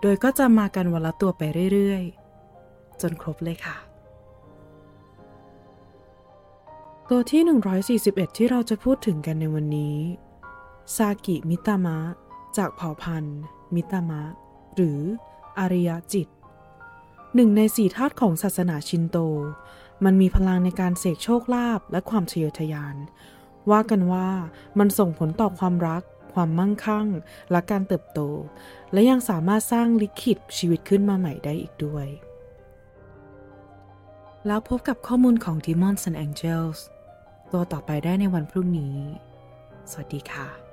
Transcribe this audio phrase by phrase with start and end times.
[0.00, 3.76] โดยก็จะมากันวันละตัวไปเรื่อยๆ จนครบเลยค่ะ
[7.08, 7.42] ตัวที่
[8.00, 9.96] 141 ที่เราจะพูดถึงกันในวันนี้
[10.96, 11.98] ซากิมิตามะ
[12.56, 13.38] จากเผ่าพันธุ์
[13.74, 14.22] มิตามะ
[14.74, 15.00] หรือ
[15.58, 16.28] อาริยจิต
[17.34, 19.16] หนึ่งในสี่ธาตุของศาสนาชินโต
[20.04, 22.96] มันมีพลังในการเสกโชคลาภและความทะเยทะยาน
[23.70, 24.28] ว่ากันว่า
[24.78, 26.02] มันส่งผลต่อความรัก
[26.34, 27.06] ความมั่งคั่ง
[27.50, 28.20] และการเติบโต
[28.92, 32.06] และยังสามารถสร้างลิขิตชีวิตขึ้นมาใหม่ได้อีกด้วย
[34.46, 36.78] แล้วพบกับข้อมูลของ Demons and Angels
[37.52, 38.96] ตัวต่อไปได้ในวันพรุ่งนี้
[39.90, 40.69] สวัสดีค่ะ